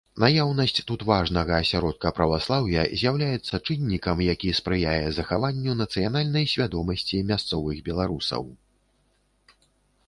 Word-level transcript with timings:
Наяўнасць 0.21 0.79
тут 0.91 1.03
важнага 1.09 1.51
асяродка 1.63 2.11
праваслаўя 2.19 2.85
з'яўляецца 3.01 3.59
чыннікам, 3.67 4.25
які 4.29 4.55
спрыяе 4.61 5.05
захаванню 5.19 5.77
нацыянальнай 5.83 6.51
свядомасці 6.57 7.23
мясцовых 7.31 7.77
беларусаў. 7.93 8.43